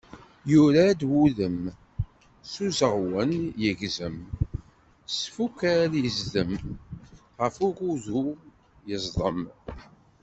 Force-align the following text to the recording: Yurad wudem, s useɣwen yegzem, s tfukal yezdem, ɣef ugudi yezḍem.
Yurad 0.51 0.99
wudem, 1.11 1.57
s 2.51 2.53
useɣwen 2.65 3.31
yegzem, 3.61 4.17
s 5.13 5.15
tfukal 5.23 5.91
yezdem, 6.03 6.51
ɣef 7.39 7.55
ugudi 7.67 8.23
yezḍem. 8.89 9.41